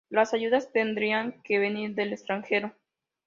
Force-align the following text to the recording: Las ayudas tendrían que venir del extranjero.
Las 0.09 0.33
ayudas 0.33 0.71
tendrían 0.71 1.43
que 1.43 1.59
venir 1.59 1.93
del 1.93 2.11
extranjero. 2.11 2.73